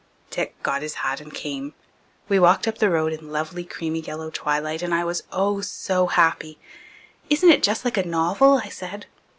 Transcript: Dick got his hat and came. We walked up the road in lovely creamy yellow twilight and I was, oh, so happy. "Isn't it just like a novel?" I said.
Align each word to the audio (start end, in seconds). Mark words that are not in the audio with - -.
Dick 0.31 0.55
got 0.63 0.81
his 0.81 0.95
hat 1.05 1.21
and 1.21 1.31
came. 1.31 1.75
We 2.27 2.39
walked 2.39 2.67
up 2.67 2.79
the 2.79 2.89
road 2.89 3.13
in 3.13 3.31
lovely 3.31 3.63
creamy 3.63 3.99
yellow 3.99 4.31
twilight 4.31 4.81
and 4.81 4.95
I 4.95 5.03
was, 5.03 5.21
oh, 5.31 5.61
so 5.61 6.07
happy. 6.07 6.57
"Isn't 7.29 7.51
it 7.51 7.61
just 7.61 7.85
like 7.85 7.97
a 7.97 8.03
novel?" 8.03 8.59
I 8.65 8.69
said. 8.69 9.05